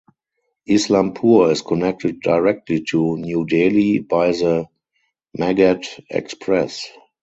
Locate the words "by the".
3.99-4.65